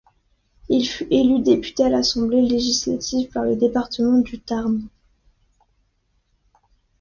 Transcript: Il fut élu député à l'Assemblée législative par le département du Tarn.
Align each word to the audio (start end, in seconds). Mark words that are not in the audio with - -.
Il 0.67 0.83
fut 0.89 1.05
élu 1.13 1.41
député 1.41 1.83
à 1.83 1.89
l'Assemblée 1.89 2.41
législative 2.41 3.29
par 3.31 3.43
le 3.43 3.55
département 3.55 4.17
du 4.17 4.39
Tarn. 4.39 4.87